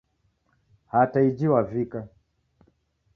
[0.91, 1.99] Hata iji Wavika